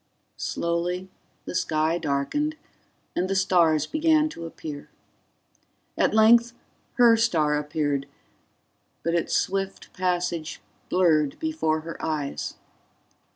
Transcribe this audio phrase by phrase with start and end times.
[0.39, 1.09] Slowly
[1.45, 2.55] the sky darkened
[3.15, 4.89] and the stars began to appear.
[5.95, 6.53] At length
[6.93, 8.07] her star appeared,
[9.03, 10.59] but its swift passage
[10.89, 12.55] blurred before her eyes.